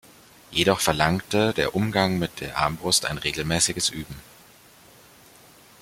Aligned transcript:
Jedoch 0.49 0.79
verlangte 0.81 1.53
der 1.53 1.75
Umgang 1.75 2.17
mit 2.17 2.41
der 2.41 2.57
Armbrust 2.57 3.05
ein 3.05 3.19
regelmäßiges 3.19 3.89
Üben. 3.89 4.15